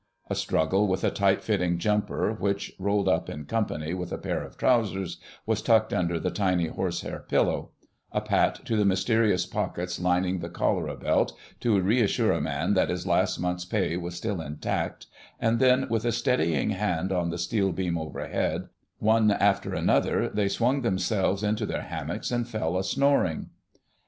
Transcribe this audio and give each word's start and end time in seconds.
A 0.31 0.33
struggle 0.33 0.87
with 0.87 1.03
a 1.03 1.11
tight 1.11 1.43
fitting 1.43 1.77
jumper, 1.77 2.33
which, 2.33 2.73
rolled 2.79 3.07
up 3.07 3.29
in 3.29 3.45
company 3.45 3.93
with 3.93 4.11
a 4.11 4.17
pair 4.17 4.41
of 4.43 4.57
trousers, 4.57 5.19
was 5.45 5.61
tucked 5.61 5.93
under 5.93 6.19
the 6.19 6.31
tiny 6.31 6.65
horse 6.69 7.01
hair 7.01 7.23
pillow; 7.29 7.69
a 8.11 8.19
pat 8.19 8.65
to 8.65 8.75
the 8.75 8.83
mysterious 8.83 9.45
pockets 9.45 9.99
lining 9.99 10.39
the 10.39 10.49
"cholera 10.49 10.95
belt," 10.97 11.33
to 11.59 11.79
reassure 11.79 12.31
a 12.31 12.41
man 12.41 12.73
that 12.73 12.89
his 12.89 13.05
last 13.05 13.37
month's 13.37 13.63
pay 13.63 13.95
was 13.95 14.15
still 14.15 14.41
intact, 14.41 15.05
and 15.39 15.59
then, 15.59 15.87
with 15.87 16.03
a 16.03 16.11
steadying 16.11 16.71
hand 16.71 17.11
on 17.11 17.29
the 17.29 17.37
steel 17.37 17.71
beam 17.71 17.95
overhead, 17.95 18.69
one 18.97 19.29
after 19.29 19.75
another 19.75 20.29
they 20.29 20.47
swung 20.47 20.81
themselves 20.81 21.43
into 21.43 21.67
their 21.67 21.83
hammocks 21.83 22.31
and 22.31 22.47
fell 22.47 22.75
a 22.75 22.83
snoring. 22.83 23.51